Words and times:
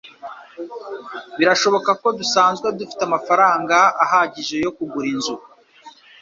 Birashoboka 1.37 1.91
ko 2.01 2.07
dusanzwe 2.19 2.67
dufite 2.79 3.01
amafaranga 3.05 3.77
ahagije 4.03 4.55
yo 4.65 4.71
kugura 4.77 5.07
inzu. 5.13 5.35